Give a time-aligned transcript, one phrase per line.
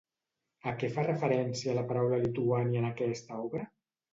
[0.71, 3.71] A què fa referència la paraula Lituània en aquesta obra?